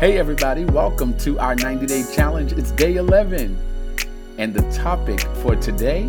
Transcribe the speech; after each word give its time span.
Hey, 0.00 0.16
everybody, 0.16 0.64
welcome 0.64 1.14
to 1.18 1.38
our 1.38 1.54
90 1.54 1.84
day 1.84 2.04
challenge. 2.14 2.52
It's 2.52 2.70
day 2.70 2.96
11, 2.96 3.58
and 4.38 4.54
the 4.54 4.62
topic 4.72 5.20
for 5.42 5.54
today 5.56 6.08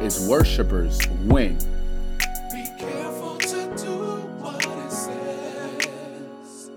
is 0.00 0.28
Worshippers 0.28 1.00
Win. 1.24 1.58
Be 2.52 2.68
careful 2.78 3.36
to 3.38 3.74
do 3.76 3.96
what 4.38 4.64
it 4.64 4.92
says. 4.92 6.70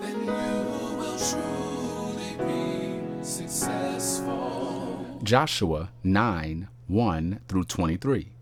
Then 0.00 0.24
you 0.24 0.96
will 0.98 1.16
truly 1.30 2.34
be 2.44 3.24
successful. 3.24 5.20
Joshua 5.22 5.90
9 6.02 6.66
1 6.88 7.40
through 7.46 7.64
23. 7.64 8.32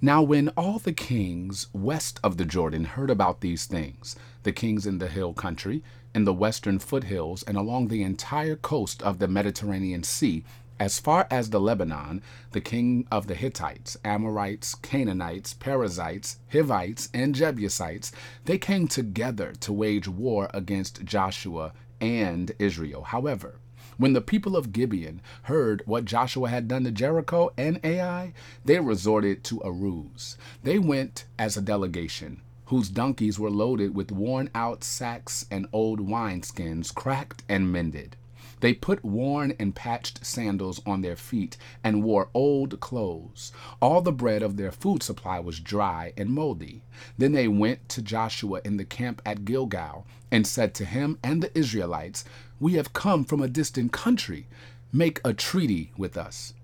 Now, 0.00 0.22
when 0.22 0.50
all 0.50 0.78
the 0.78 0.92
kings 0.92 1.66
west 1.72 2.20
of 2.22 2.36
the 2.36 2.44
Jordan 2.44 2.84
heard 2.84 3.10
about 3.10 3.40
these 3.40 3.66
things, 3.66 4.14
the 4.42 4.52
kings 4.52 4.86
in 4.86 4.98
the 4.98 5.08
hill 5.08 5.32
country, 5.32 5.82
in 6.14 6.24
the 6.24 6.32
western 6.34 6.78
foothills, 6.78 7.42
and 7.44 7.56
along 7.56 7.88
the 7.88 8.02
entire 8.02 8.56
coast 8.56 9.02
of 9.02 9.18
the 9.18 9.28
Mediterranean 9.28 10.02
Sea, 10.02 10.44
as 10.80 10.98
far 10.98 11.26
as 11.30 11.50
the 11.50 11.60
Lebanon, 11.60 12.22
the 12.52 12.60
king 12.60 13.06
of 13.12 13.26
the 13.26 13.34
Hittites, 13.34 13.98
Amorites, 14.02 14.74
Canaanites, 14.74 15.52
Perizzites, 15.52 16.38
Hivites, 16.50 17.10
and 17.12 17.34
Jebusites, 17.34 18.12
they 18.46 18.56
came 18.56 18.88
together 18.88 19.52
to 19.60 19.72
wage 19.74 20.08
war 20.08 20.48
against 20.54 21.04
Joshua 21.04 21.74
and 22.00 22.52
Israel. 22.58 23.02
However, 23.04 23.56
when 23.98 24.14
the 24.14 24.22
people 24.22 24.56
of 24.56 24.72
Gibeon 24.72 25.20
heard 25.42 25.82
what 25.84 26.06
Joshua 26.06 26.48
had 26.48 26.66
done 26.66 26.84
to 26.84 26.90
Jericho 26.90 27.52
and 27.58 27.78
Ai, 27.84 28.32
they 28.64 28.80
resorted 28.80 29.44
to 29.44 29.60
a 29.62 29.70
ruse. 29.70 30.38
They 30.62 30.78
went 30.78 31.26
as 31.38 31.58
a 31.58 31.60
delegation, 31.60 32.40
whose 32.70 32.88
donkeys 32.88 33.36
were 33.36 33.50
loaded 33.50 33.96
with 33.96 34.12
worn 34.12 34.48
out 34.54 34.84
sacks 34.84 35.44
and 35.50 35.66
old 35.72 35.98
wineskins, 35.98 36.94
cracked 36.94 37.42
and 37.48 37.72
mended. 37.72 38.14
They 38.60 38.74
put 38.74 39.04
worn 39.04 39.54
and 39.58 39.74
patched 39.74 40.24
sandals 40.24 40.80
on 40.86 41.00
their 41.00 41.16
feet 41.16 41.56
and 41.82 42.04
wore 42.04 42.28
old 42.32 42.78
clothes. 42.78 43.50
All 43.82 44.02
the 44.02 44.12
bread 44.12 44.40
of 44.44 44.56
their 44.56 44.70
food 44.70 45.02
supply 45.02 45.40
was 45.40 45.58
dry 45.58 46.12
and 46.16 46.30
moldy. 46.30 46.82
Then 47.18 47.32
they 47.32 47.48
went 47.48 47.88
to 47.88 48.02
Joshua 48.02 48.60
in 48.64 48.76
the 48.76 48.84
camp 48.84 49.20
at 49.26 49.44
Gilgal 49.44 50.06
and 50.30 50.46
said 50.46 50.72
to 50.74 50.84
him 50.84 51.18
and 51.24 51.42
the 51.42 51.58
Israelites, 51.58 52.24
We 52.60 52.74
have 52.74 52.92
come 52.92 53.24
from 53.24 53.42
a 53.42 53.48
distant 53.48 53.90
country. 53.90 54.46
Make 54.92 55.20
a 55.24 55.34
treaty 55.34 55.90
with 55.96 56.16
us. 56.16 56.54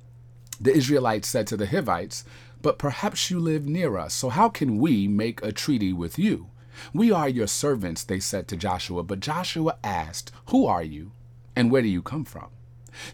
The 0.61 0.73
Israelites 0.73 1.29
said 1.29 1.47
to 1.49 1.57
the 1.57 1.67
Hivites, 1.67 2.25
But 2.63 2.79
perhaps 2.79 3.31
you 3.31 3.39
live 3.39 3.67
near 3.67 3.99
us, 3.99 4.15
so 4.15 4.31
how 4.31 4.49
can 4.49 4.79
we 4.79 5.07
make 5.07 5.43
a 5.43 5.53
treaty 5.53 5.93
with 5.93 6.19
you? 6.19 6.49
We 6.93 7.11
are 7.13 7.29
your 7.29 7.47
servants, 7.47 8.05
they 8.05 8.21
said 8.21 8.49
to 8.49 8.57
Joshua. 8.57 9.03
But 9.03 9.21
Joshua 9.21 9.77
asked, 9.85 10.33
Who 10.47 10.67
are 10.67 10.83
you? 10.83 11.13
And 11.55 11.71
where 11.71 11.83
do 11.83 11.89
you 11.89 12.03
come 12.03 12.25
from? 12.25 12.49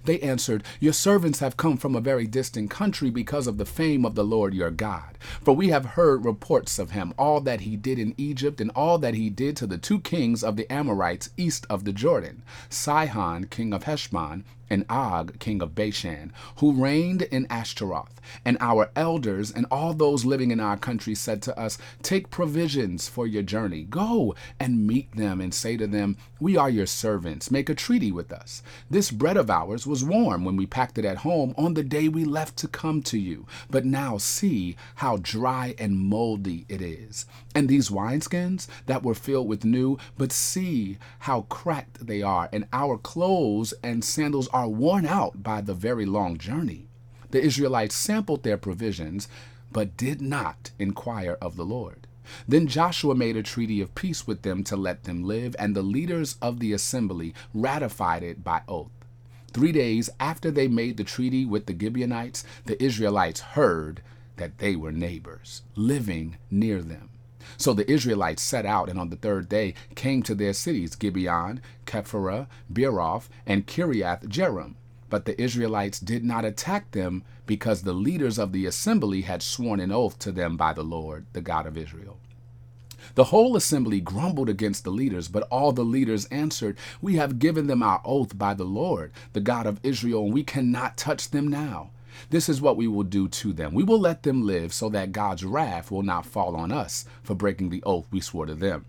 They 0.05 0.21
answered, 0.21 0.63
Your 0.79 0.93
servants 0.93 1.41
have 1.41 1.57
come 1.57 1.77
from 1.77 1.97
a 1.97 2.01
very 2.01 2.27
distant 2.27 2.71
country 2.71 3.11
because 3.11 3.47
of 3.47 3.59
the 3.59 3.65
fame 3.65 4.05
of 4.05 4.15
the 4.15 4.25
Lord 4.25 4.55
your 4.55 4.71
God. 4.71 5.19
For 5.41 5.55
we 5.55 5.71
have 5.71 5.85
heard 5.85 6.25
reports 6.25 6.79
of 6.79 6.93
him, 6.93 7.13
all 7.19 7.41
that 7.41 7.63
he 7.63 7.77
did 7.77 7.99
in 7.99 8.15
Egypt, 8.17 8.61
and 8.61 8.71
all 8.77 8.99
that 8.99 9.15
he 9.15 9.29
did 9.31 9.57
to 9.57 9.67
the 9.67 9.79
two 9.79 10.01
kings 10.01 10.45
of 10.45 10.57
the 10.57 10.73
Amorites 10.73 11.31
east 11.37 11.67
of 11.69 11.85
the 11.85 11.93
Jordan 11.93 12.43
Sihon, 12.69 13.49
king 13.49 13.73
of 13.73 13.85
Heshbon, 13.85 14.45
and 14.73 14.87
Og, 14.89 15.39
king 15.39 15.61
of 15.61 15.75
Bashan, 15.75 16.33
who 16.57 16.73
reigned 16.73 17.23
in 17.23 17.47
Ashtaroth. 17.51 18.21
And 18.45 18.57
our 18.61 18.91
elders 18.97 19.51
and 19.51 19.67
all 19.71 19.93
those 19.93 20.25
living 20.25 20.51
in 20.51 20.61
our 20.61 20.77
country 20.77 21.15
said 21.15 21.43
to 21.43 21.59
us, 21.59 21.77
Take 22.03 22.31
provisions 22.31 23.09
for 23.09 23.27
your 23.27 23.43
journey. 23.43 23.83
Go 23.83 24.35
and 24.59 24.87
meet 24.87 25.15
them 25.15 25.41
and 25.41 25.53
say 25.53 25.77
to 25.77 25.87
them, 25.87 26.17
We 26.41 26.57
are 26.57 26.71
your 26.71 26.87
servants. 26.87 27.51
Make 27.51 27.69
a 27.69 27.75
treaty 27.75 28.11
with 28.11 28.33
us. 28.33 28.63
This 28.89 29.11
bread 29.11 29.37
of 29.37 29.51
ours 29.51 29.87
was 29.87 30.05
warm 30.05 30.45
when 30.45 30.57
we 30.57 30.67
packed 30.67 30.99
it 30.99 31.05
at 31.05 31.19
home 31.19 31.55
on 31.59 31.75
the 31.75 31.83
day 31.83 32.09
we 32.09 32.25
left 32.25 32.57
to 32.59 32.69
come 32.69 33.03
to 33.03 33.19
you. 33.19 33.47
But 33.71 33.85
now 33.85 34.17
see 34.17 34.77
how 34.97 35.19
dry 35.19 35.75
and 35.79 35.99
moldy 35.99 36.65
it 36.69 36.81
is. 36.81 37.27
And 37.55 37.69
these 37.69 37.91
wineskins 37.91 38.69
that 38.87 39.03
were 39.03 39.15
filled 39.15 39.49
with 39.49 39.65
new, 39.65 39.99
but 40.17 40.33
see 40.33 40.97
how 41.21 41.43
cracked 41.43 42.07
they 42.07 42.23
are, 42.23 42.49
and 42.53 42.67
our 42.73 42.97
clothes 42.97 43.75
and 43.83 44.03
sandals 44.03 44.49
are 44.49 44.62
worn 44.69 45.07
out 45.07 45.43
by 45.43 45.61
the 45.61 45.75
very 45.75 46.07
long 46.07 46.39
journey. 46.39 46.89
The 47.31 47.43
Israelites 47.43 47.95
sampled 47.95 48.43
their 48.43 48.59
provisions, 48.59 49.29
but 49.71 49.97
did 49.97 50.21
not 50.21 50.71
inquire 50.79 51.39
of 51.41 51.57
the 51.57 51.65
Lord. 51.65 52.07
Then 52.47 52.67
Joshua 52.67 53.15
made 53.15 53.37
a 53.37 53.43
treaty 53.43 53.81
of 53.81 53.95
peace 53.95 54.27
with 54.27 54.43
them 54.43 54.63
to 54.65 54.77
let 54.77 55.05
them 55.05 55.25
live, 55.25 55.57
and 55.59 55.75
the 55.75 55.83
leaders 55.83 56.37
of 56.41 56.61
the 56.61 56.73
assembly 56.73 57.35
ratified 57.53 58.23
it 58.23 58.45
by 58.45 58.63
oath. 58.69 58.91
Three 59.53 59.73
days 59.73 60.09
after 60.19 60.51
they 60.51 60.69
made 60.69 60.97
the 60.97 61.05
treaty 61.05 61.45
with 61.45 61.67
the 61.67 61.77
Gibeonites, 61.79 62.45
the 62.65 62.83
Israelites 62.83 63.41
heard 63.41 64.03
that 64.37 64.59
they 64.59 64.77
were 64.77 64.93
neighbors, 64.93 65.63
living 65.75 66.37
near 66.51 66.81
them. 66.81 67.11
So 67.57 67.73
the 67.73 67.91
Israelites 67.91 68.43
set 68.43 68.67
out, 68.67 68.89
and 68.89 68.99
on 68.99 69.11
the 69.11 69.17
third 69.17 69.49
day 69.49 69.75
came 69.95 70.23
to 70.25 70.35
their 70.35 70.53
cities 70.53 70.95
Gibeon, 70.95 71.61
Kephirah, 71.87 72.47
Beeroth, 72.73 73.29
and 73.47 73.67
Kiriath 73.67 74.27
Jearim. 74.29 74.75
But 75.11 75.27
the 75.27 75.41
Israelites 75.41 76.01
did 76.01 76.25
not 76.25 76.45
attack 76.45 76.93
them 76.93 77.23
because 77.47 77.83
the 77.83 77.93
leaders 77.93 78.39
of 78.39 78.53
the 78.53 78.65
assembly 78.67 79.23
had 79.23 79.43
sworn 79.43 79.81
an 79.81 79.93
oath 79.93 80.19
to 80.21 80.33
them 80.33 80.57
by 80.57 80.73
the 80.73 80.85
Lord, 80.85 81.27
the 81.33 81.43
God 81.43 81.67
of 81.67 81.77
Israel. 81.77 82.19
The 83.15 83.25
whole 83.25 83.57
assembly 83.57 84.01
grumbled 84.01 84.49
against 84.49 84.85
the 84.85 84.91
leaders, 84.91 85.29
but 85.29 85.47
all 85.51 85.73
the 85.73 85.85
leaders 85.85 86.27
answered, 86.27 86.79
We 87.01 87.17
have 87.17 87.39
given 87.39 87.67
them 87.67 87.83
our 87.83 88.01
oath 88.05 88.39
by 88.39 88.55
the 88.55 88.65
Lord, 88.65 89.13
the 89.33 89.41
God 89.41 89.67
of 89.67 89.81
Israel, 89.83 90.25
and 90.25 90.33
we 90.33 90.45
cannot 90.45 90.97
touch 90.97 91.31
them 91.31 91.49
now. 91.49 91.91
This 92.31 92.49
is 92.49 92.61
what 92.61 92.77
we 92.77 92.87
will 92.87 93.03
do 93.03 93.29
to 93.29 93.53
them. 93.53 93.75
We 93.75 93.85
will 93.85 94.01
let 94.01 94.23
them 94.23 94.47
live 94.47 94.73
so 94.73 94.89
that 94.91 95.13
God's 95.13 95.45
wrath 95.45 95.91
will 95.91 96.03
not 96.03 96.27
fall 96.27 96.57
on 96.57 96.73
us 96.73 97.05
for 97.23 97.35
breaking 97.35 97.71
the 97.71 97.83
oath 97.85 98.09
we 98.11 98.21
swore 98.21 98.47
to 98.47 98.55
them. 98.55 98.87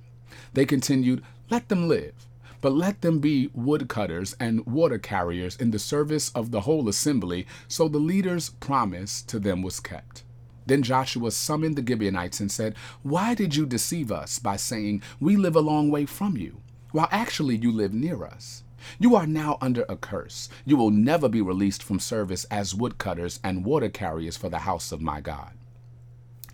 They 0.53 0.65
continued, 0.65 1.23
Let 1.49 1.69
them 1.69 1.87
live, 1.87 2.13
but 2.61 2.73
let 2.73 3.01
them 3.01 3.19
be 3.19 3.49
woodcutters 3.53 4.35
and 4.39 4.65
water 4.65 4.97
carriers 4.97 5.55
in 5.57 5.71
the 5.71 5.79
service 5.79 6.29
of 6.29 6.51
the 6.51 6.61
whole 6.61 6.87
assembly. 6.87 7.45
So 7.67 7.87
the 7.87 7.97
leader's 7.97 8.51
promise 8.51 9.21
to 9.23 9.39
them 9.39 9.61
was 9.61 9.79
kept. 9.79 10.23
Then 10.65 10.81
Joshua 10.81 11.31
summoned 11.31 11.75
the 11.75 11.85
Gibeonites 11.85 12.39
and 12.39 12.51
said, 12.51 12.75
Why 13.01 13.35
did 13.35 13.55
you 13.55 13.65
deceive 13.65 14.11
us 14.11 14.39
by 14.39 14.55
saying, 14.55 15.01
We 15.19 15.35
live 15.35 15.55
a 15.55 15.61
long 15.61 15.91
way 15.91 16.05
from 16.05 16.37
you, 16.37 16.61
while 16.91 17.09
actually 17.11 17.57
you 17.57 17.71
live 17.71 17.93
near 17.93 18.23
us? 18.23 18.63
You 18.99 19.15
are 19.15 19.27
now 19.27 19.57
under 19.61 19.85
a 19.89 19.95
curse. 19.95 20.49
You 20.65 20.77
will 20.77 20.91
never 20.91 21.29
be 21.29 21.41
released 21.41 21.83
from 21.83 21.99
service 21.99 22.45
as 22.45 22.75
woodcutters 22.75 23.39
and 23.43 23.65
water 23.65 23.89
carriers 23.89 24.37
for 24.37 24.49
the 24.49 24.59
house 24.59 24.91
of 24.91 25.01
my 25.01 25.21
God. 25.21 25.53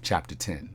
Chapter 0.02 0.36
10 0.36 0.70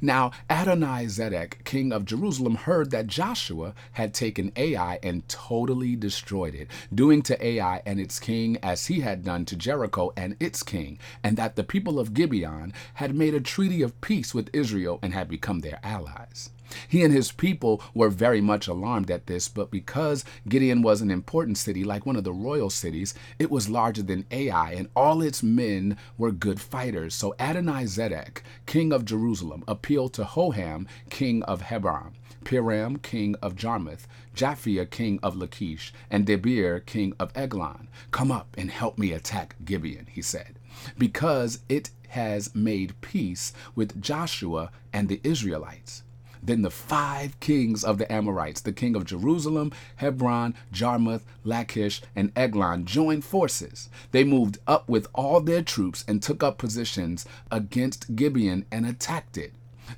Now 0.00 0.30
Adonizedek, 0.48 1.64
king 1.64 1.92
of 1.92 2.04
Jerusalem, 2.04 2.54
heard 2.54 2.90
that 2.90 3.06
Joshua 3.06 3.74
had 3.92 4.14
taken 4.14 4.52
Ai 4.56 4.98
and 5.02 5.28
totally 5.28 5.96
destroyed 5.96 6.54
it, 6.54 6.68
doing 6.94 7.22
to 7.22 7.46
Ai 7.46 7.82
and 7.84 8.00
its 8.00 8.18
king 8.18 8.56
as 8.62 8.86
he 8.86 9.00
had 9.00 9.24
done 9.24 9.44
to 9.46 9.56
Jericho 9.56 10.12
and 10.16 10.36
its 10.40 10.62
king, 10.62 10.98
and 11.22 11.36
that 11.36 11.56
the 11.56 11.64
people 11.64 11.98
of 11.98 12.14
Gibeon 12.14 12.72
had 12.94 13.14
made 13.14 13.34
a 13.34 13.40
treaty 13.40 13.82
of 13.82 14.00
peace 14.00 14.34
with 14.34 14.50
Israel 14.52 14.98
and 15.02 15.12
had 15.12 15.28
become 15.28 15.60
their 15.60 15.78
allies. 15.82 16.50
He 16.86 17.02
and 17.02 17.12
his 17.12 17.32
people 17.32 17.82
were 17.94 18.10
very 18.10 18.40
much 18.40 18.68
alarmed 18.68 19.10
at 19.10 19.26
this, 19.26 19.48
but 19.48 19.70
because 19.70 20.24
Gibeon 20.48 20.82
was 20.82 21.00
an 21.00 21.10
important 21.10 21.58
city, 21.58 21.84
like 21.84 22.04
one 22.04 22.16
of 22.16 22.24
the 22.24 22.32
royal 22.32 22.70
cities, 22.70 23.14
it 23.38 23.50
was 23.50 23.68
larger 23.68 24.02
than 24.02 24.26
Ai, 24.30 24.72
and 24.72 24.88
all 24.94 25.22
its 25.22 25.42
men 25.42 25.96
were 26.16 26.32
good 26.32 26.60
fighters. 26.60 27.14
So 27.14 27.34
Adonizedek, 27.38 28.42
king 28.66 28.92
of 28.92 29.04
Jerusalem, 29.04 29.64
appealed 29.66 30.12
to 30.14 30.24
Hoham, 30.24 30.86
king 31.10 31.42
of 31.44 31.62
Hebron, 31.62 32.14
Piram, 32.44 33.02
king 33.02 33.34
of 33.42 33.56
Jarmuth, 33.56 34.06
Japhia, 34.34 34.88
king 34.88 35.18
of 35.22 35.36
Lachish, 35.36 35.92
and 36.10 36.26
Debir, 36.26 36.84
king 36.86 37.12
of 37.18 37.32
Eglon. 37.34 37.88
Come 38.10 38.30
up 38.30 38.54
and 38.56 38.70
help 38.70 38.98
me 38.98 39.12
attack 39.12 39.56
Gibeon, 39.64 40.06
he 40.10 40.22
said, 40.22 40.58
because 40.96 41.60
it 41.68 41.90
has 42.08 42.54
made 42.54 43.00
peace 43.00 43.52
with 43.74 44.00
Joshua 44.00 44.70
and 44.92 45.08
the 45.08 45.20
Israelites. 45.24 46.02
Then 46.42 46.62
the 46.62 46.70
five 46.70 47.38
kings 47.40 47.84
of 47.84 47.98
the 47.98 48.10
Amorites, 48.12 48.60
the 48.60 48.72
king 48.72 48.94
of 48.96 49.04
Jerusalem, 49.04 49.72
Hebron, 49.96 50.54
Jarmuth, 50.72 51.24
Lachish, 51.44 52.00
and 52.14 52.32
Eglon, 52.36 52.84
joined 52.84 53.24
forces. 53.24 53.88
They 54.12 54.24
moved 54.24 54.58
up 54.66 54.88
with 54.88 55.08
all 55.14 55.40
their 55.40 55.62
troops 55.62 56.04
and 56.06 56.22
took 56.22 56.42
up 56.42 56.58
positions 56.58 57.26
against 57.50 58.14
Gibeon 58.16 58.66
and 58.70 58.86
attacked 58.86 59.36
it. 59.36 59.52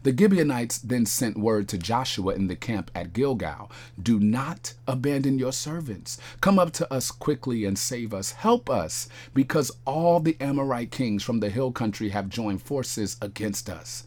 The 0.05 0.17
Gibeonites 0.17 0.79
then 0.79 1.05
sent 1.05 1.37
word 1.37 1.69
to 1.69 1.79
Joshua 1.79 2.35
in 2.35 2.47
the 2.47 2.55
camp 2.55 2.91
at 2.95 3.13
Gilgal 3.13 3.71
Do 4.01 4.21
not 4.21 4.75
abandon 4.87 5.39
your 5.39 5.53
servants. 5.53 6.19
Come 6.41 6.59
up 6.59 6.73
to 6.75 6.93
us 6.93 7.11
quickly 7.11 7.65
and 7.65 7.77
save 7.77 8.15
us. 8.15 8.33
Help 8.33 8.71
us, 8.71 9.09
because 9.35 9.73
all 9.85 10.21
the 10.21 10.37
Amorite 10.41 10.93
kings 10.93 11.25
from 11.25 11.41
the 11.41 11.51
hill 11.51 11.73
country 11.73 12.11
have 12.11 12.29
joined 12.29 12.63
forces 12.63 13.17
against 13.21 13.69
us. 13.69 14.05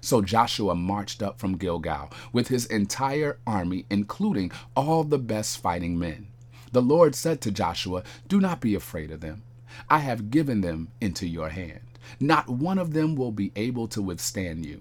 So 0.00 0.22
Joshua 0.22 0.74
marched 0.74 1.22
up 1.22 1.38
from 1.38 1.56
Gilgal 1.56 2.10
with 2.32 2.48
his 2.48 2.66
entire 2.66 3.38
army, 3.46 3.86
including 3.90 4.50
all 4.76 5.04
the 5.04 5.18
best 5.18 5.58
fighting 5.58 5.98
men. 5.98 6.28
The 6.72 6.82
Lord 6.82 7.14
said 7.14 7.40
to 7.42 7.50
Joshua, 7.50 8.02
Do 8.28 8.40
not 8.40 8.60
be 8.60 8.74
afraid 8.74 9.10
of 9.10 9.20
them. 9.20 9.42
I 9.88 9.98
have 9.98 10.30
given 10.30 10.60
them 10.60 10.88
into 11.00 11.26
your 11.26 11.48
hand. 11.48 11.80
Not 12.18 12.48
one 12.48 12.78
of 12.78 12.92
them 12.92 13.14
will 13.14 13.32
be 13.32 13.52
able 13.56 13.88
to 13.88 14.02
withstand 14.02 14.66
you. 14.66 14.80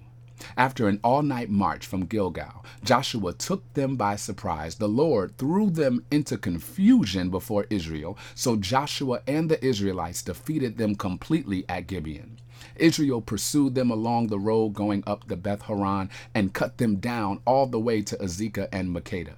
After 0.55 0.87
an 0.87 0.99
all 1.03 1.21
night 1.21 1.49
march 1.49 1.85
from 1.85 2.05
Gilgal, 2.05 2.63
Joshua 2.83 3.33
took 3.33 3.73
them 3.73 3.97
by 3.97 4.15
surprise. 4.15 4.75
The 4.75 4.87
Lord 4.87 5.37
threw 5.37 5.69
them 5.69 6.05
into 6.11 6.37
confusion 6.37 7.29
before 7.29 7.67
Israel, 7.69 8.17
so 8.35 8.55
Joshua 8.55 9.21
and 9.27 9.49
the 9.49 9.63
Israelites 9.63 10.21
defeated 10.21 10.77
them 10.77 10.95
completely 10.95 11.65
at 11.67 11.87
Gibeon. 11.87 12.39
Israel 12.75 13.21
pursued 13.21 13.75
them 13.75 13.89
along 13.89 14.27
the 14.27 14.39
road 14.39 14.73
going 14.73 15.03
up 15.05 15.27
the 15.27 15.37
Beth 15.37 15.63
Horon 15.63 16.09
and 16.33 16.53
cut 16.53 16.77
them 16.77 16.97
down 16.97 17.39
all 17.45 17.67
the 17.67 17.79
way 17.79 18.01
to 18.01 18.17
Azekah 18.17 18.67
and 18.71 18.95
Makkedah. 18.95 19.35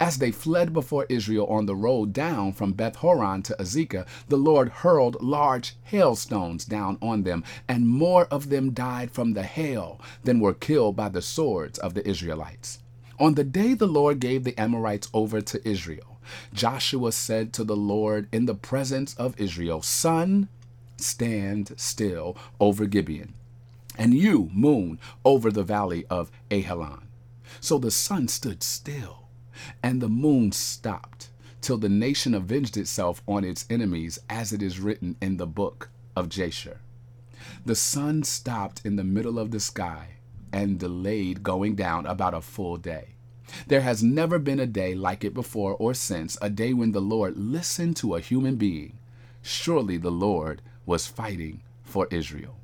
As 0.00 0.18
they 0.18 0.32
fled 0.32 0.72
before 0.72 1.06
Israel 1.08 1.46
on 1.46 1.66
the 1.66 1.76
road 1.76 2.12
down 2.12 2.52
from 2.52 2.72
Beth 2.72 2.96
Horon 2.96 3.42
to 3.42 3.54
Azekah, 3.60 4.06
the 4.28 4.36
Lord 4.36 4.68
hurled 4.68 5.22
large 5.22 5.76
hailstones 5.84 6.64
down 6.64 6.98
on 7.00 7.22
them, 7.22 7.44
and 7.68 7.86
more 7.86 8.26
of 8.26 8.48
them 8.48 8.72
died 8.72 9.12
from 9.12 9.34
the 9.34 9.44
hail 9.44 10.00
than 10.24 10.40
were 10.40 10.54
killed 10.54 10.96
by 10.96 11.08
the 11.08 11.22
swords 11.22 11.78
of 11.78 11.94
the 11.94 12.06
Israelites. 12.08 12.80
On 13.20 13.34
the 13.34 13.44
day 13.44 13.74
the 13.74 13.86
Lord 13.86 14.20
gave 14.20 14.44
the 14.44 14.58
Amorites 14.58 15.08
over 15.14 15.40
to 15.40 15.68
Israel, 15.68 16.18
Joshua 16.52 17.12
said 17.12 17.52
to 17.52 17.64
the 17.64 17.76
Lord 17.76 18.28
in 18.32 18.46
the 18.46 18.54
presence 18.54 19.14
of 19.14 19.38
Israel, 19.40 19.80
Sun, 19.82 20.48
stand 21.00 21.72
still 21.76 22.36
over 22.60 22.86
Gibeon, 22.86 23.34
and 23.96 24.14
you, 24.14 24.50
moon, 24.52 24.98
over 25.24 25.50
the 25.50 25.64
valley 25.64 26.04
of 26.10 26.30
Ajalon. 26.50 27.08
So 27.60 27.78
the 27.78 27.90
sun 27.90 28.28
stood 28.28 28.62
still 28.62 29.28
and 29.82 30.00
the 30.00 30.08
moon 30.08 30.52
stopped 30.52 31.30
till 31.60 31.78
the 31.78 31.88
nation 31.88 32.34
avenged 32.34 32.76
itself 32.76 33.22
on 33.26 33.44
its 33.44 33.66
enemies, 33.68 34.18
as 34.30 34.52
it 34.52 34.62
is 34.62 34.78
written 34.78 35.16
in 35.20 35.36
the 35.36 35.46
book 35.46 35.90
of 36.14 36.28
Jasher. 36.28 36.80
The 37.64 37.74
sun 37.74 38.22
stopped 38.22 38.80
in 38.84 38.96
the 38.96 39.04
middle 39.04 39.38
of 39.38 39.50
the 39.50 39.60
sky 39.60 40.16
and 40.52 40.78
delayed 40.78 41.42
going 41.42 41.74
down 41.74 42.06
about 42.06 42.34
a 42.34 42.40
full 42.40 42.76
day. 42.76 43.14
There 43.66 43.80
has 43.80 44.02
never 44.02 44.38
been 44.38 44.60
a 44.60 44.66
day 44.66 44.94
like 44.94 45.24
it 45.24 45.34
before 45.34 45.74
or 45.74 45.94
since, 45.94 46.38
a 46.40 46.50
day 46.50 46.72
when 46.72 46.92
the 46.92 47.00
Lord 47.00 47.36
listened 47.36 47.96
to 47.96 48.14
a 48.14 48.20
human 48.20 48.56
being. 48.56 48.98
Surely 49.42 49.96
the 49.96 50.10
Lord 50.10 50.62
was 50.88 51.06
fighting 51.06 51.60
for 51.82 52.08
Israel. 52.10 52.56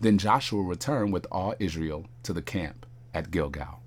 Then 0.00 0.16
Joshua 0.16 0.62
returned 0.62 1.12
with 1.12 1.26
all 1.30 1.54
Israel 1.58 2.06
to 2.22 2.32
the 2.32 2.40
camp 2.40 2.86
at 3.12 3.30
Gilgal. 3.30 3.80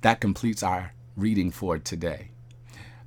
That 0.00 0.20
completes 0.20 0.62
our 0.62 0.92
reading 1.16 1.52
for 1.52 1.78
today. 1.78 2.32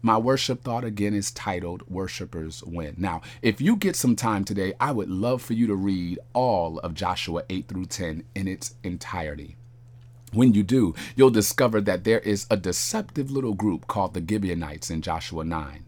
My 0.01 0.17
worship 0.17 0.63
thought 0.63 0.85
again 0.85 1.13
is 1.13 1.31
titled 1.31 1.83
Worshippers 1.89 2.63
Win. 2.63 2.95
Now, 2.97 3.21
if 3.41 3.59
you 3.59 3.75
get 3.75 3.97
some 3.97 4.15
time 4.15 4.45
today, 4.45 4.73
I 4.79 4.93
would 4.93 5.09
love 5.09 5.41
for 5.41 5.53
you 5.53 5.67
to 5.67 5.75
read 5.75 6.19
all 6.33 6.79
of 6.79 6.93
Joshua 6.93 7.43
8 7.49 7.67
through 7.67 7.87
10 7.87 8.23
in 8.33 8.47
its 8.47 8.75
entirety. 8.81 9.57
When 10.31 10.53
you 10.53 10.63
do, 10.63 10.95
you'll 11.17 11.31
discover 11.31 11.81
that 11.81 12.05
there 12.05 12.19
is 12.19 12.47
a 12.49 12.55
deceptive 12.55 13.29
little 13.29 13.53
group 13.53 13.87
called 13.87 14.13
the 14.13 14.25
Gibeonites 14.25 14.89
in 14.89 15.01
Joshua 15.01 15.43
9. 15.43 15.83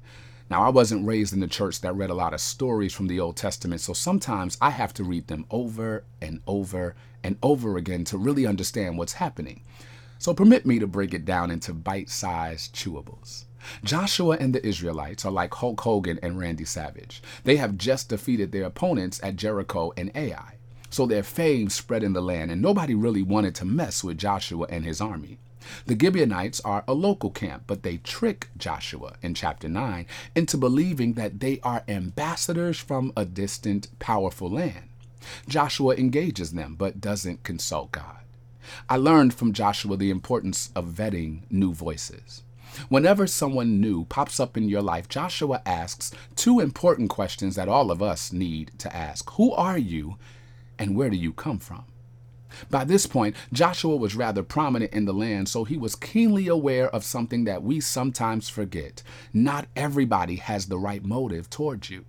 Now, 0.49 0.63
I 0.63 0.69
wasn't 0.69 1.05
raised 1.05 1.31
in 1.31 1.41
the 1.41 1.47
church 1.47 1.81
that 1.81 1.95
read 1.95 2.09
a 2.09 2.15
lot 2.15 2.33
of 2.33 2.41
stories 2.41 2.93
from 2.93 3.05
the 3.05 3.19
Old 3.19 3.37
Testament, 3.37 3.81
so 3.81 3.93
sometimes 3.93 4.57
I 4.59 4.71
have 4.71 4.95
to 4.95 5.03
read 5.03 5.27
them 5.27 5.45
over 5.51 6.03
and 6.19 6.41
over 6.47 6.95
and 7.23 7.37
over 7.43 7.77
again 7.77 8.03
to 8.05 8.17
really 8.17 8.47
understand 8.47 8.97
what's 8.97 9.13
happening. 9.13 9.61
So 10.17 10.33
permit 10.33 10.65
me 10.65 10.79
to 10.79 10.87
break 10.87 11.13
it 11.13 11.23
down 11.23 11.51
into 11.51 11.71
bite 11.73 12.09
sized 12.09 12.73
chewables. 12.73 13.45
Joshua 13.83 14.37
and 14.39 14.55
the 14.55 14.65
Israelites 14.65 15.23
are 15.23 15.31
like 15.31 15.53
Hulk 15.53 15.79
Hogan 15.81 16.19
and 16.23 16.39
Randy 16.39 16.65
Savage. 16.65 17.21
They 17.43 17.57
have 17.57 17.77
just 17.77 18.09
defeated 18.09 18.51
their 18.51 18.65
opponents 18.65 19.19
at 19.21 19.35
Jericho 19.35 19.93
and 19.95 20.11
Ai. 20.15 20.55
So 20.89 21.05
their 21.05 21.23
fame 21.23 21.69
spread 21.69 22.01
in 22.01 22.13
the 22.13 22.21
land, 22.21 22.49
and 22.49 22.61
nobody 22.61 22.95
really 22.95 23.21
wanted 23.21 23.53
to 23.55 23.65
mess 23.65 24.03
with 24.03 24.17
Joshua 24.17 24.65
and 24.69 24.83
his 24.83 24.99
army. 24.99 25.37
The 25.85 25.97
Gibeonites 25.99 26.61
are 26.61 26.83
a 26.87 26.93
local 26.93 27.31
camp, 27.31 27.63
but 27.67 27.83
they 27.83 27.97
trick 27.97 28.49
Joshua 28.57 29.13
in 29.21 29.33
chapter 29.33 29.67
9 29.67 30.05
into 30.35 30.57
believing 30.57 31.13
that 31.13 31.39
they 31.39 31.59
are 31.61 31.83
ambassadors 31.87 32.79
from 32.79 33.11
a 33.15 33.25
distant, 33.25 33.87
powerful 33.99 34.49
land. 34.49 34.89
Joshua 35.47 35.95
engages 35.95 36.51
them, 36.51 36.75
but 36.75 37.01
doesn't 37.01 37.43
consult 37.43 37.91
God. 37.91 38.17
I 38.87 38.97
learned 38.97 39.33
from 39.33 39.53
Joshua 39.53 39.97
the 39.97 40.11
importance 40.11 40.71
of 40.75 40.85
vetting 40.85 41.41
new 41.49 41.73
voices. 41.73 42.43
Whenever 42.87 43.25
someone 43.25 43.81
new 43.81 44.05
pops 44.05 44.39
up 44.39 44.55
in 44.55 44.69
your 44.69 44.81
life, 44.81 45.09
Joshua 45.09 45.61
asks 45.65 46.11
two 46.35 46.59
important 46.59 47.09
questions 47.09 47.55
that 47.55 47.67
all 47.67 47.89
of 47.89 48.01
us 48.01 48.31
need 48.31 48.71
to 48.77 48.95
ask 48.95 49.29
Who 49.31 49.51
are 49.53 49.77
you, 49.77 50.17
and 50.77 50.95
where 50.95 51.09
do 51.09 51.17
you 51.17 51.33
come 51.33 51.59
from? 51.59 51.85
By 52.69 52.83
this 52.83 53.05
point, 53.05 53.35
Joshua 53.53 53.95
was 53.95 54.15
rather 54.15 54.43
prominent 54.43 54.93
in 54.93 55.05
the 55.05 55.13
land, 55.13 55.49
so 55.49 55.63
he 55.63 55.77
was 55.77 55.95
keenly 55.95 56.47
aware 56.47 56.89
of 56.89 57.03
something 57.03 57.43
that 57.45 57.63
we 57.63 57.79
sometimes 57.79 58.49
forget. 58.49 59.03
Not 59.33 59.67
everybody 59.75 60.37
has 60.37 60.67
the 60.67 60.79
right 60.79 61.03
motive 61.03 61.49
towards 61.49 61.89
you. 61.89 62.05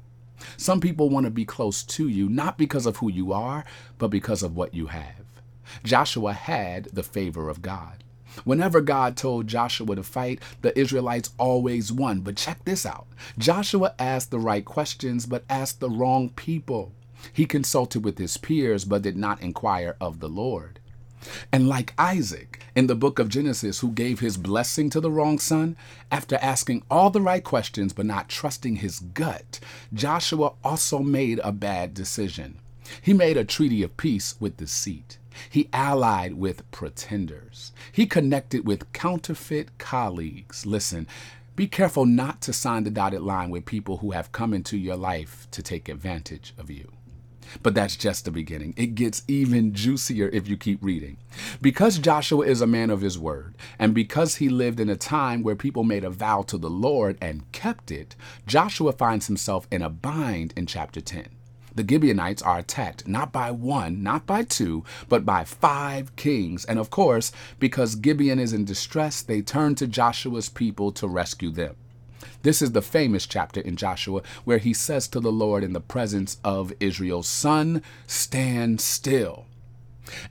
Some 0.57 0.81
people 0.81 1.11
want 1.11 1.25
to 1.25 1.31
be 1.31 1.45
close 1.45 1.83
to 1.85 2.09
you, 2.09 2.29
not 2.29 2.59
because 2.59 2.87
of 2.87 2.99
who 2.99 3.11
you 3.11 3.33
are, 3.33 3.65
but 3.99 4.09
because 4.09 4.43
of 4.43 4.57
what 4.57 4.75
you 4.75 4.87
have. 4.87 5.27
Joshua 5.85 6.33
had 6.33 6.87
the 6.87 7.03
favor 7.03 7.49
of 7.49 7.63
God. 7.63 8.03
Whenever 8.45 8.81
God 8.81 9.17
told 9.17 9.49
Joshua 9.49 9.97
to 9.97 10.03
fight, 10.03 10.41
the 10.63 10.79
Israelites 10.79 11.31
always 11.39 11.93
won. 11.93 12.21
But 12.21 12.37
check 12.37 12.65
this 12.65 12.87
out 12.87 13.07
Joshua 13.39 13.95
asked 13.99 14.31
the 14.31 14.39
right 14.39 14.65
questions, 14.65 15.27
but 15.27 15.45
asked 15.51 15.81
the 15.81 15.91
wrong 15.91 16.31
people. 16.31 16.93
He 17.33 17.47
consulted 17.47 18.05
with 18.05 18.19
his 18.19 18.37
peers, 18.37 18.85
but 18.85 19.03
did 19.03 19.17
not 19.17 19.43
inquire 19.43 19.97
of 20.01 20.21
the 20.21 20.29
Lord. 20.29 20.81
And 21.53 21.69
like 21.69 21.93
Isaac 21.99 22.63
in 22.75 22.87
the 22.87 22.95
book 22.95 23.19
of 23.19 23.29
Genesis, 23.29 23.81
who 23.81 23.91
gave 23.91 24.21
his 24.21 24.37
blessing 24.37 24.89
to 24.91 25.01
the 25.01 25.11
wrong 25.11 25.39
son, 25.39 25.77
after 26.11 26.37
asking 26.37 26.83
all 26.91 27.11
the 27.11 27.21
right 27.21 27.45
questions 27.45 27.93
but 27.93 28.07
not 28.07 28.29
trusting 28.29 28.77
his 28.77 29.01
gut, 29.01 29.61
Joshua 29.93 30.53
also 30.65 31.01
made 31.01 31.41
a 31.45 31.53
bad 31.53 31.93
decision. 31.93 32.59
He 33.03 33.13
made 33.13 33.37
a 33.37 33.45
treaty 33.45 33.83
of 33.83 33.97
peace 33.97 34.35
with 34.41 34.57
deceit. 34.57 35.19
He 35.49 35.69
allied 35.73 36.35
with 36.35 36.69
pretenders. 36.71 37.73
He 37.93 38.07
connected 38.07 38.67
with 38.67 38.93
counterfeit 38.93 39.79
colleagues. 39.79 40.67
Listen, 40.67 41.07
be 41.55 41.67
careful 41.67 42.07
not 42.07 42.41
to 42.43 42.53
sign 42.53 42.85
the 42.85 42.91
dotted 42.91 43.21
line 43.21 43.51
with 43.51 43.67
people 43.67 43.99
who 43.99 44.13
have 44.13 44.33
come 44.33 44.55
into 44.55 44.77
your 44.77 44.97
life 44.97 45.47
to 45.51 45.63
take 45.63 45.89
advantage 45.89 46.55
of 46.59 46.71
you. 46.71 46.91
But 47.63 47.75
that's 47.75 47.97
just 47.97 48.25
the 48.25 48.31
beginning. 48.31 48.75
It 48.77 48.95
gets 48.95 49.23
even 49.29 49.75
juicier 49.75 50.29
if 50.33 50.49
you 50.49 50.57
keep 50.57 50.83
reading. 50.83 51.17
Because 51.61 51.99
Joshua 51.99 52.47
is 52.47 52.61
a 52.61 52.67
man 52.67 52.91
of 52.91 53.01
his 53.01 53.19
word, 53.19 53.55
and 53.79 53.95
because 53.95 54.37
he 54.37 54.49
lived 54.49 54.81
in 54.81 54.89
a 54.89 54.97
time 54.97 55.43
where 55.43 55.57
people 55.57 55.85
made 55.85 56.05
a 56.05 56.11
vow 56.11 56.43
to 56.43 56.59
the 56.59 56.71
Lord 56.71 57.17
and 57.21 57.51
kept 57.53 57.91
it, 57.91 58.17
Joshua 58.47 58.93
finds 58.93 59.27
himself 59.27 59.67
in 59.71 59.83
a 59.83 59.91
bind 59.91 60.53
in 60.57 60.67
chapter 60.67 61.01
10 61.01 61.29
the 61.75 61.87
Gibeonites 61.89 62.43
are 62.43 62.59
attacked 62.59 63.07
not 63.07 63.33
by 63.33 63.51
one, 63.51 64.03
not 64.03 64.27
by 64.27 64.43
two, 64.43 64.85
but 65.09 65.25
by 65.25 65.45
five 65.45 66.15
kings. 66.17 66.65
And 66.65 66.79
of 66.79 66.91
course, 66.91 67.33
because 67.59 67.95
Gibeon 67.95 68.39
is 68.39 68.53
in 68.53 68.65
distress, 68.65 69.23
they 69.23 69.41
turn 69.41 69.75
to 69.77 69.87
Joshua's 69.87 70.49
people 70.49 70.93
to 70.93 71.09
rescue 71.09 71.51
them. 71.51 71.77
This 72.43 72.63
is 72.63 72.73
the 72.73 72.83
famous 72.83 73.27
chapter 73.27 73.61
in 73.61 73.77
Joshua 73.77 74.23
where 74.45 74.59
he 74.59 74.73
says 74.73 75.09
to 75.09 75.21
the 75.21 75.33
Lord 75.33 75.63
in 75.63 75.73
the 75.73 75.81
presence 75.81 76.39
of 76.43 76.73
Israel's 76.81 77.29
sun, 77.29 77.83
Stand 78.07 78.81
still. 78.81 79.47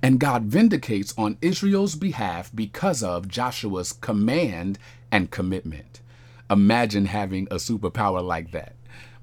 And 0.02 0.20
God 0.20 0.44
vindicates 0.44 1.14
on 1.18 1.38
Israel's 1.42 1.96
behalf 1.96 2.52
because 2.54 3.04
of 3.04 3.28
Joshua's 3.28 3.94
command 3.94 4.80
and 5.12 5.32
commitment. 5.32 6.02
Imagine 6.50 7.06
having 7.06 7.48
a 7.52 7.56
superpower 7.56 8.24
like 8.24 8.52
that. 8.52 8.76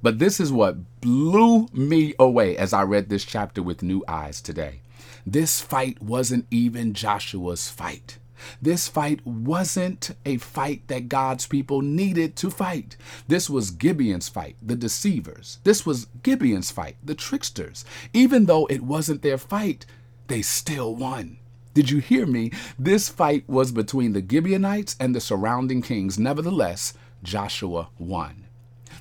But 0.03 0.19
this 0.21 0.39
is 0.39 0.53
what 0.53 1.01
blew 1.01 1.67
me 1.73 2.15
away 2.19 2.57
as 2.57 2.73
I 2.73 2.83
read 2.83 3.09
this 3.09 3.25
chapter 3.25 3.63
with 3.63 3.83
new 3.83 4.05
eyes 4.07 4.41
today. 4.41 4.81
This 5.27 5.61
fight 5.61 6.01
wasn't 6.01 6.47
even 6.51 6.95
Joshua's 6.95 7.69
fight. 7.69 8.19
This 8.61 8.89
fight 8.89 9.25
wasn't 9.27 10.11
a 10.25 10.37
fight 10.39 10.87
that 10.89 11.09
God's 11.09 11.47
people 11.47 11.83
needed 11.83 12.37
to 12.37 12.51
fight. 12.51 12.97
This 13.29 13.51
was 13.51 13.71
Gibeon's 13.71 14.29
fight, 14.29 14.57
the 14.63 14.77
deceivers. 14.77 15.59
This 15.65 15.85
was 15.85 16.07
Gibeon's 16.23 16.71
fight, 16.71 16.97
the 17.03 17.15
tricksters. 17.15 17.85
Even 18.13 18.47
though 18.47 18.67
it 18.67 18.83
wasn't 18.83 19.23
their 19.23 19.39
fight, 19.39 19.87
they 20.29 20.43
still 20.43 20.95
won. 20.95 21.39
Did 21.75 21.91
you 21.91 21.99
hear 21.99 22.25
me? 22.25 22.53
This 22.79 23.09
fight 23.09 23.45
was 23.47 23.71
between 23.71 24.15
the 24.15 24.25
Gibeonites 24.27 24.97
and 24.99 25.15
the 25.15 25.21
surrounding 25.21 25.83
kings. 25.83 26.19
Nevertheless, 26.19 26.95
Joshua 27.23 27.89
won. 27.99 28.47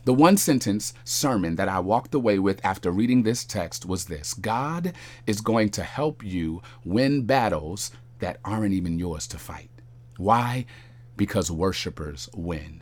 The 0.04 0.14
one 0.14 0.38
sentence 0.38 0.94
sermon 1.04 1.56
that 1.56 1.68
I 1.68 1.80
walked 1.80 2.14
away 2.14 2.38
with 2.38 2.64
after 2.64 2.92
reading 2.92 3.24
this 3.24 3.44
text 3.44 3.86
was 3.86 4.06
this 4.06 4.34
God 4.36 4.94
is 5.26 5.42
going 5.42 5.70
to 5.70 5.84
help 5.84 6.24
you 6.24 6.62
win 6.84 7.26
battles 7.26 7.92
that 8.26 8.40
aren't 8.44 8.74
even 8.74 8.98
yours 8.98 9.28
to 9.28 9.38
fight. 9.38 9.70
Why? 10.18 10.66
Because 11.16 11.52
worshipers 11.52 12.28
win. 12.34 12.82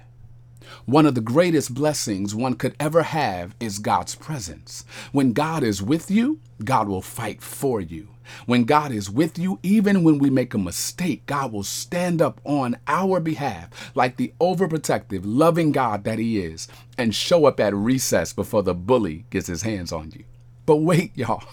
One 0.85 1.05
of 1.05 1.15
the 1.15 1.19
greatest 1.19 1.73
blessings 1.73 2.33
one 2.33 2.53
could 2.53 2.77
ever 2.79 3.03
have 3.03 3.53
is 3.59 3.77
God's 3.79 4.15
presence. 4.15 4.85
When 5.11 5.33
God 5.33 5.61
is 5.61 5.83
with 5.83 6.09
you, 6.09 6.39
God 6.63 6.87
will 6.87 7.01
fight 7.01 7.41
for 7.41 7.81
you. 7.81 8.07
When 8.45 8.63
God 8.63 8.93
is 8.93 9.09
with 9.09 9.37
you, 9.37 9.59
even 9.63 10.03
when 10.03 10.17
we 10.17 10.29
make 10.29 10.53
a 10.53 10.57
mistake, 10.57 11.25
God 11.25 11.51
will 11.51 11.63
stand 11.63 12.21
up 12.21 12.39
on 12.45 12.77
our 12.87 13.19
behalf 13.19 13.91
like 13.95 14.15
the 14.15 14.33
overprotective, 14.39 15.23
loving 15.25 15.73
God 15.73 16.05
that 16.05 16.19
He 16.19 16.39
is 16.39 16.69
and 16.97 17.13
show 17.13 17.43
up 17.45 17.59
at 17.59 17.75
recess 17.75 18.31
before 18.31 18.63
the 18.63 18.73
bully 18.73 19.25
gets 19.29 19.47
his 19.47 19.63
hands 19.63 19.91
on 19.91 20.11
you. 20.15 20.23
But 20.65 20.77
wait, 20.77 21.11
y'all, 21.17 21.43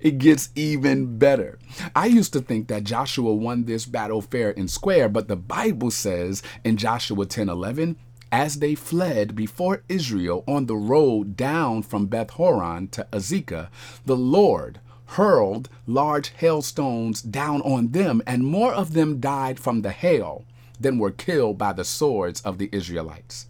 it 0.00 0.18
gets 0.18 0.50
even 0.54 1.18
better. 1.18 1.58
I 1.94 2.06
used 2.06 2.32
to 2.32 2.40
think 2.40 2.68
that 2.68 2.84
Joshua 2.84 3.32
won 3.34 3.64
this 3.64 3.86
battle 3.86 4.22
fair 4.22 4.54
and 4.56 4.70
square, 4.70 5.08
but 5.08 5.28
the 5.28 5.36
Bible 5.36 5.90
says 5.90 6.42
in 6.64 6.76
Joshua 6.76 7.26
10 7.26 7.48
11, 7.48 7.96
as 8.30 8.58
they 8.58 8.74
fled 8.74 9.34
before 9.34 9.82
Israel 9.88 10.44
on 10.46 10.66
the 10.66 10.76
road 10.76 11.36
down 11.36 11.82
from 11.82 12.06
Beth 12.06 12.30
Horon 12.30 12.88
to 12.88 13.06
Azekah, 13.10 13.68
the 14.04 14.16
Lord 14.16 14.80
hurled 15.12 15.70
large 15.86 16.28
hailstones 16.30 17.22
down 17.22 17.62
on 17.62 17.92
them, 17.92 18.22
and 18.26 18.44
more 18.44 18.74
of 18.74 18.92
them 18.92 19.20
died 19.20 19.58
from 19.58 19.80
the 19.80 19.90
hail 19.90 20.44
than 20.78 20.98
were 20.98 21.10
killed 21.10 21.56
by 21.56 21.72
the 21.72 21.84
swords 21.84 22.42
of 22.42 22.58
the 22.58 22.68
Israelites. 22.72 23.46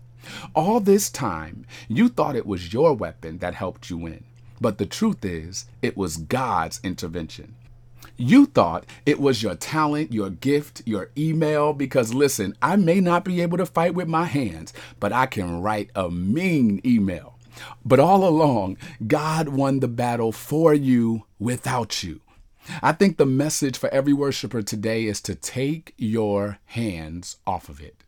All 0.55 0.79
this 0.79 1.11
time, 1.11 1.67
you 1.89 2.09
thought 2.09 2.37
it 2.37 2.47
was 2.47 2.73
your 2.73 2.95
weapon 2.95 3.39
that 3.39 3.55
helped 3.55 3.91
you 3.91 3.99
win. 3.99 4.25
But 4.61 4.79
the 4.79 4.87
truth 4.87 5.25
is, 5.25 5.67
it 5.83 5.97
was 5.97 6.17
God's 6.17 6.81
intervention. 6.83 7.55
You 8.17 8.47
thought 8.47 8.85
it 9.07 9.21
was 9.21 9.43
your 9.43 9.55
talent, 9.55 10.13
your 10.13 10.31
gift, 10.31 10.83
your 10.85 11.11
email, 11.17 11.73
because 11.73 12.15
listen, 12.15 12.57
I 12.61 12.75
may 12.75 13.01
not 13.01 13.25
be 13.25 13.41
able 13.41 13.59
to 13.59 13.67
fight 13.67 13.95
with 13.95 14.09
my 14.09 14.25
hands, 14.25 14.73
but 14.99 15.13
I 15.13 15.27
can 15.27 15.63
write 15.63 15.91
a 15.95 16.11
mean 16.11 16.81
email. 16.85 17.39
But 17.85 18.01
all 18.01 18.27
along, 18.27 18.79
God 19.07 19.49
won 19.49 19.81
the 19.81 19.89
battle 19.89 20.33
for 20.33 20.75
you 20.75 21.25
without 21.39 22.03
you. 22.03 22.21
I 22.83 22.93
think 22.93 23.17
the 23.17 23.27
message 23.27 23.79
for 23.79 23.89
every 23.91 24.13
worshiper 24.13 24.63
today 24.63 25.07
is 25.07 25.21
to 25.23 25.35
take 25.35 25.95
your 25.97 26.59
hands 26.67 27.37
off 27.47 27.69
of 27.69 27.81
it. 27.81 28.03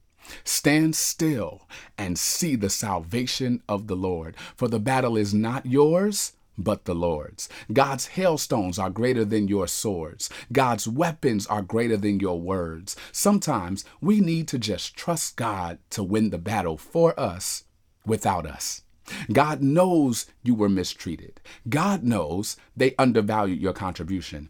Stand 0.44 0.94
still 0.94 1.62
and 1.96 2.18
see 2.18 2.56
the 2.56 2.70
salvation 2.70 3.62
of 3.68 3.86
the 3.86 3.96
Lord, 3.96 4.36
for 4.56 4.68
the 4.68 4.78
battle 4.78 5.16
is 5.16 5.32
not 5.32 5.66
yours, 5.66 6.32
but 6.62 6.84
the 6.84 6.94
Lord's. 6.94 7.48
God's 7.72 8.08
hailstones 8.08 8.78
are 8.78 8.90
greater 8.90 9.24
than 9.24 9.48
your 9.48 9.66
swords. 9.66 10.30
God's 10.52 10.86
weapons 10.86 11.46
are 11.46 11.62
greater 11.62 11.96
than 11.96 12.20
your 12.20 12.40
words. 12.40 12.96
Sometimes 13.12 13.84
we 14.00 14.20
need 14.20 14.48
to 14.48 14.58
just 14.58 14.96
trust 14.96 15.36
God 15.36 15.78
to 15.90 16.02
win 16.02 16.30
the 16.30 16.38
battle 16.38 16.76
for 16.76 17.18
us 17.18 17.64
without 18.04 18.46
us. 18.46 18.82
God 19.32 19.60
knows 19.62 20.26
you 20.42 20.54
were 20.54 20.68
mistreated. 20.68 21.40
God 21.68 22.04
knows 22.04 22.56
they 22.76 22.94
undervalued 22.98 23.60
your 23.60 23.72
contribution. 23.72 24.48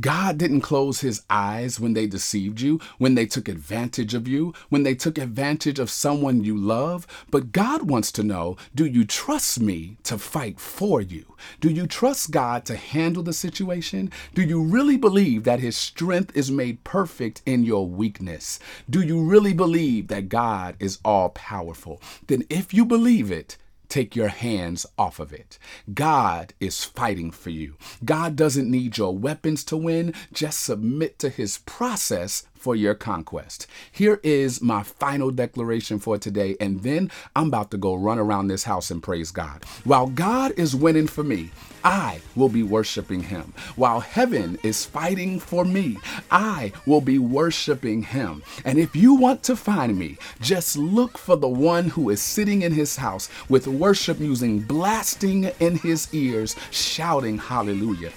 God 0.00 0.38
didn't 0.38 0.60
close 0.62 1.00
his 1.00 1.22
eyes 1.28 1.78
when 1.80 1.94
they 1.94 2.06
deceived 2.06 2.60
you, 2.60 2.80
when 2.98 3.14
they 3.14 3.26
took 3.26 3.48
advantage 3.48 4.14
of 4.14 4.26
you, 4.28 4.54
when 4.68 4.82
they 4.82 4.94
took 4.94 5.18
advantage 5.18 5.78
of 5.78 5.90
someone 5.90 6.44
you 6.44 6.56
love. 6.56 7.06
But 7.30 7.52
God 7.52 7.82
wants 7.82 8.12
to 8.12 8.22
know 8.22 8.56
do 8.74 8.86
you 8.86 9.04
trust 9.04 9.60
me 9.60 9.96
to 10.04 10.18
fight 10.18 10.60
for 10.60 11.00
you? 11.00 11.36
Do 11.60 11.70
you 11.70 11.86
trust 11.86 12.30
God 12.30 12.64
to 12.66 12.76
handle 12.76 13.22
the 13.22 13.32
situation? 13.32 14.10
Do 14.34 14.42
you 14.42 14.62
really 14.62 14.96
believe 14.96 15.44
that 15.44 15.60
his 15.60 15.76
strength 15.76 16.36
is 16.36 16.50
made 16.50 16.84
perfect 16.84 17.42
in 17.46 17.64
your 17.64 17.86
weakness? 17.86 18.58
Do 18.88 19.00
you 19.02 19.22
really 19.22 19.52
believe 19.52 20.08
that 20.08 20.28
God 20.28 20.76
is 20.78 20.98
all 21.04 21.30
powerful? 21.30 22.00
Then, 22.26 22.44
if 22.48 22.72
you 22.72 22.84
believe 22.84 23.30
it, 23.30 23.56
take 23.88 24.16
your 24.16 24.28
hands 24.28 24.86
off 24.98 25.18
of 25.18 25.32
it. 25.32 25.58
God 25.92 26.54
is 26.60 26.84
fighting 26.84 27.30
for 27.30 27.50
you. 27.50 27.76
God 28.04 28.36
doesn't 28.36 28.70
need 28.70 28.98
your 28.98 29.16
weapons 29.16 29.64
to 29.64 29.76
win. 29.76 30.14
Just 30.32 30.62
submit 30.62 31.18
to 31.20 31.28
his 31.28 31.58
process 31.58 32.46
for 32.66 32.74
your 32.74 32.96
conquest. 32.96 33.68
Here 33.92 34.18
is 34.24 34.60
my 34.60 34.82
final 34.82 35.30
declaration 35.30 36.00
for 36.00 36.18
today, 36.18 36.56
and 36.58 36.82
then 36.82 37.12
I'm 37.36 37.46
about 37.46 37.70
to 37.70 37.76
go 37.76 37.94
run 37.94 38.18
around 38.18 38.48
this 38.48 38.64
house 38.64 38.90
and 38.90 39.00
praise 39.00 39.30
God. 39.30 39.62
While 39.84 40.08
God 40.08 40.50
is 40.56 40.74
winning 40.74 41.06
for 41.06 41.22
me, 41.22 41.52
I 41.84 42.20
will 42.34 42.48
be 42.48 42.64
worshiping 42.64 43.22
him. 43.22 43.54
While 43.76 44.00
heaven 44.00 44.58
is 44.64 44.84
fighting 44.84 45.38
for 45.38 45.64
me, 45.64 45.98
I 46.28 46.72
will 46.86 47.00
be 47.00 47.20
worshiping 47.20 48.02
him. 48.02 48.42
And 48.64 48.80
if 48.80 48.96
you 48.96 49.14
want 49.14 49.44
to 49.44 49.54
find 49.54 49.96
me, 49.96 50.18
just 50.40 50.76
look 50.76 51.18
for 51.18 51.36
the 51.36 51.46
one 51.46 51.90
who 51.90 52.10
is 52.10 52.20
sitting 52.20 52.62
in 52.62 52.72
his 52.72 52.96
house 52.96 53.30
with 53.48 53.68
worship 53.68 54.18
music 54.18 54.66
blasting 54.66 55.52
in 55.60 55.78
his 55.78 56.12
ears, 56.12 56.56
shouting 56.72 57.38
hallelujah. 57.38 58.10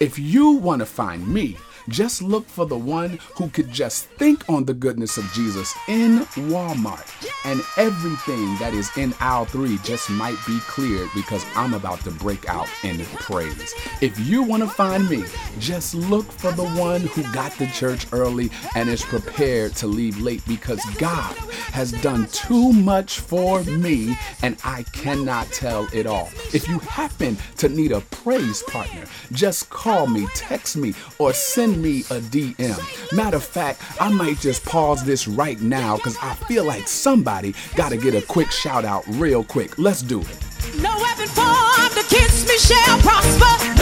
If 0.00 0.18
you 0.18 0.54
want 0.54 0.80
to 0.80 0.86
find 0.86 1.28
me, 1.28 1.56
just 1.88 2.22
look 2.22 2.46
for 2.46 2.66
the 2.66 2.76
one 2.76 3.18
who 3.34 3.48
could 3.48 3.70
just 3.70 4.06
think 4.10 4.48
on 4.48 4.64
the 4.64 4.74
goodness 4.74 5.16
of 5.16 5.24
Jesus 5.32 5.74
in 5.88 6.20
Walmart. 6.50 7.06
And 7.44 7.60
everything 7.76 8.56
that 8.58 8.74
is 8.74 8.90
in 8.96 9.14
aisle 9.20 9.44
three 9.44 9.78
just 9.84 10.10
might 10.10 10.38
be 10.46 10.58
cleared 10.60 11.08
because 11.14 11.44
I'm 11.54 11.74
about 11.74 12.00
to 12.00 12.10
break 12.10 12.48
out 12.48 12.68
in 12.82 13.04
praise. 13.04 13.74
If 14.00 14.18
you 14.18 14.42
want 14.42 14.62
to 14.62 14.68
find 14.68 15.08
me, 15.08 15.24
just 15.58 15.94
look 15.94 16.30
for 16.32 16.52
the 16.52 16.68
one 16.70 17.02
who 17.02 17.22
got 17.32 17.52
to 17.52 17.66
church 17.70 18.06
early 18.12 18.50
and 18.74 18.88
is 18.88 19.04
prepared 19.04 19.74
to 19.76 19.86
leave 19.86 20.20
late 20.20 20.42
because 20.46 20.84
God 20.96 21.34
has 21.72 21.92
done 21.92 22.26
too 22.28 22.72
much 22.72 23.20
for 23.20 23.62
me 23.64 24.18
and 24.42 24.56
I 24.64 24.84
cannot 24.92 25.46
tell 25.52 25.88
it 25.92 26.06
all. 26.06 26.30
If 26.52 26.68
you 26.68 26.78
happen 26.80 27.36
to 27.58 27.68
need 27.68 27.92
a 27.92 28.00
praise 28.00 28.62
partner, 28.64 29.04
just 29.32 29.70
call 29.70 30.06
me, 30.06 30.26
text 30.34 30.76
me, 30.76 30.94
or 31.18 31.32
send 31.32 31.75
me 31.76 32.00
a 32.00 32.20
DM. 32.20 33.12
Matter 33.16 33.36
of 33.36 33.44
fact, 33.44 33.82
I 34.00 34.08
might 34.10 34.38
just 34.38 34.64
pause 34.64 35.04
this 35.04 35.28
right 35.28 35.60
now 35.60 35.96
because 35.96 36.16
I 36.22 36.34
feel 36.34 36.64
like 36.64 36.88
somebody 36.88 37.54
got 37.74 37.90
to 37.90 37.96
get 37.96 38.14
a 38.14 38.22
quick 38.26 38.50
shout 38.50 38.84
out 38.84 39.04
real 39.08 39.44
quick. 39.44 39.78
Let's 39.78 40.02
do 40.02 40.20
it. 40.20 40.38
No 40.80 40.96
weapon 40.98 41.28
formed 41.28 41.92
against 41.92 42.48
me 42.48 42.58
shall 42.58 42.98
prosper. 43.00 43.75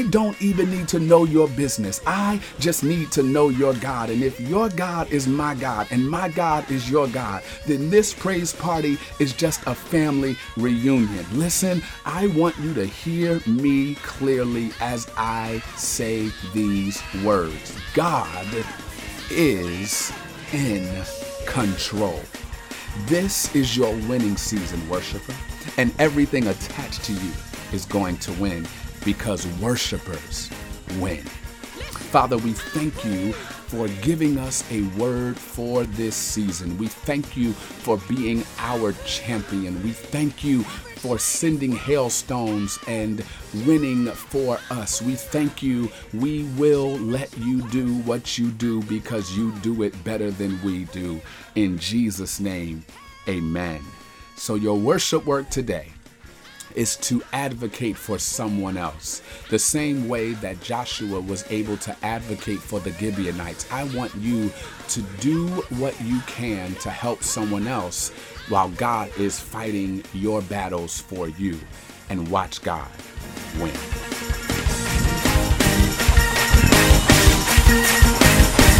I 0.00 0.04
don't 0.04 0.40
even 0.40 0.70
need 0.70 0.88
to 0.88 0.98
know 0.98 1.24
your 1.24 1.46
business. 1.46 2.00
I 2.06 2.40
just 2.58 2.82
need 2.82 3.12
to 3.12 3.22
know 3.22 3.50
your 3.50 3.74
God. 3.74 4.08
And 4.08 4.22
if 4.22 4.40
your 4.40 4.70
God 4.70 5.12
is 5.12 5.28
my 5.28 5.54
God 5.54 5.88
and 5.90 6.08
my 6.08 6.30
God 6.30 6.70
is 6.70 6.90
your 6.90 7.06
God, 7.06 7.42
then 7.66 7.90
this 7.90 8.14
praise 8.14 8.54
party 8.54 8.96
is 9.18 9.34
just 9.34 9.60
a 9.66 9.74
family 9.74 10.38
reunion. 10.56 11.26
Listen, 11.34 11.82
I 12.06 12.28
want 12.28 12.56
you 12.60 12.72
to 12.72 12.86
hear 12.86 13.42
me 13.46 13.96
clearly 13.96 14.70
as 14.80 15.06
I 15.18 15.62
say 15.76 16.30
these 16.54 17.02
words 17.22 17.78
God 17.92 18.46
is 19.30 20.10
in 20.54 20.88
control. 21.44 22.22
This 23.04 23.54
is 23.54 23.76
your 23.76 23.94
winning 24.08 24.38
season, 24.38 24.88
worshiper, 24.88 25.34
and 25.76 25.92
everything 25.98 26.46
attached 26.46 27.04
to 27.04 27.12
you 27.12 27.32
is 27.74 27.84
going 27.84 28.16
to 28.16 28.32
win 28.32 28.66
because 29.04 29.46
worshipers 29.58 30.50
win. 30.98 31.24
Father, 32.10 32.36
we 32.38 32.52
thank 32.52 33.04
you 33.04 33.32
for 33.32 33.86
giving 34.02 34.36
us 34.36 34.68
a 34.72 34.82
word 34.98 35.38
for 35.38 35.84
this 35.84 36.16
season. 36.16 36.76
We 36.76 36.88
thank 36.88 37.36
you 37.36 37.52
for 37.52 37.98
being 38.08 38.44
our 38.58 38.92
champion. 39.06 39.80
We 39.84 39.92
thank 39.92 40.42
you 40.42 40.64
for 40.64 41.18
sending 41.18 41.72
hailstones 41.72 42.78
and 42.88 43.24
winning 43.66 44.06
for 44.06 44.58
us. 44.70 45.00
We 45.00 45.14
thank 45.14 45.62
you. 45.62 45.90
We 46.12 46.44
will 46.58 46.98
let 46.98 47.36
you 47.38 47.62
do 47.68 47.94
what 48.00 48.36
you 48.36 48.50
do 48.50 48.82
because 48.82 49.36
you 49.36 49.52
do 49.60 49.84
it 49.84 50.02
better 50.02 50.32
than 50.32 50.60
we 50.62 50.84
do. 50.86 51.20
In 51.54 51.78
Jesus' 51.78 52.40
name, 52.40 52.84
amen. 53.28 53.82
So, 54.36 54.56
your 54.56 54.76
worship 54.76 55.24
work 55.26 55.48
today 55.48 55.92
is 56.74 56.96
to 56.96 57.22
advocate 57.32 57.96
for 57.96 58.18
someone 58.18 58.76
else. 58.76 59.22
The 59.48 59.58
same 59.58 60.08
way 60.08 60.32
that 60.34 60.60
Joshua 60.60 61.20
was 61.20 61.44
able 61.50 61.76
to 61.78 61.96
advocate 62.02 62.60
for 62.60 62.80
the 62.80 62.92
Gibeonites. 62.92 63.66
I 63.70 63.84
want 63.96 64.14
you 64.16 64.50
to 64.88 65.02
do 65.20 65.46
what 65.78 66.00
you 66.02 66.20
can 66.26 66.74
to 66.76 66.90
help 66.90 67.22
someone 67.22 67.66
else 67.66 68.10
while 68.48 68.68
God 68.70 69.10
is 69.18 69.38
fighting 69.38 70.02
your 70.12 70.42
battles 70.42 71.00
for 71.00 71.28
you. 71.28 71.58
And 72.08 72.28
watch 72.28 72.60
God 72.62 72.88
win. 73.58 73.70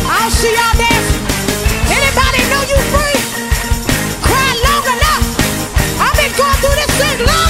I'll 0.02 0.30
see 0.30 0.52
y'all 0.52 0.76
dancing. 0.76 1.24
Anybody 1.94 2.40
know 2.50 2.62
you 2.66 2.78
free? 2.90 3.18
Cry 4.26 4.50
long 4.66 4.84
enough. 4.98 5.24
I've 6.00 6.16
been 6.18 6.34
going 6.36 6.58
through 6.58 6.74
this 6.74 6.92
thing 6.98 7.18
long 7.24 7.49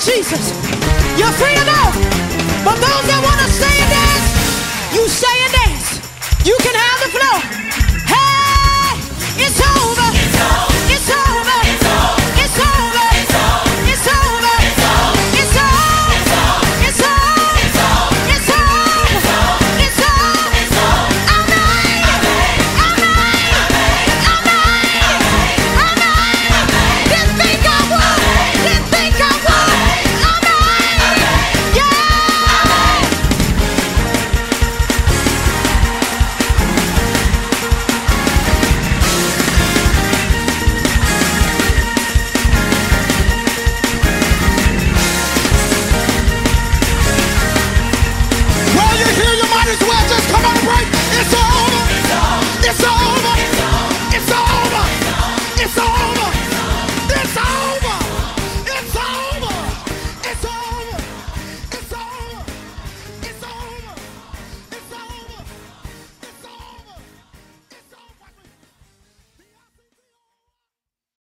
Jesus. 0.00 0.52
You're 1.18 1.32
free 1.32 1.52
to 1.52 1.64
go. 1.64 1.82
But 2.64 2.76
those 2.80 3.04
that 3.04 3.20
want 3.20 3.36
to 3.44 3.48
stay 3.52 3.76
and 3.84 3.90
dance, 3.92 4.96
you 4.96 5.04
stay 5.08 5.36
and 5.44 5.52
dance. 5.52 6.00
You 6.46 6.56
can 6.64 6.74
have 6.74 7.00
the 7.04 7.10
floor. 7.12 7.59